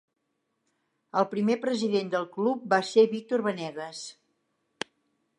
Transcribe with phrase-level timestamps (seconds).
[1.19, 4.01] El primer president del club va ser Victor Vanegas.